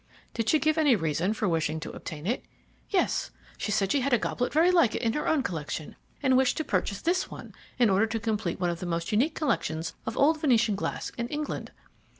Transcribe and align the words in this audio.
"Did 0.33 0.49
she 0.49 0.57
give 0.57 0.79
any 0.79 0.95
reason 0.95 1.31
for 1.35 1.47
wishing 1.47 1.79
to 1.81 1.91
obtain 1.91 2.25
it?" 2.25 2.43
"Yes, 2.89 3.29
she 3.59 3.71
said 3.71 3.91
she 3.91 4.01
had 4.01 4.13
a 4.13 4.17
goblet 4.17 4.51
very 4.51 4.71
like 4.71 4.95
it 4.95 5.01
in 5.03 5.13
her 5.13 5.27
own 5.27 5.43
collection, 5.43 5.95
and 6.23 6.35
wished 6.35 6.57
to 6.57 6.63
purchase 6.63 7.01
this 7.03 7.29
one 7.29 7.53
in 7.77 7.87
order 7.87 8.07
to 8.07 8.19
complete 8.19 8.59
one 8.59 8.71
of 8.71 8.79
the 8.79 8.87
most 8.87 9.11
unique 9.11 9.35
collections 9.35 9.93
of 10.07 10.17
old 10.17 10.41
Venetian 10.41 10.73
glass 10.73 11.11
in 11.19 11.27
England. 11.27 11.71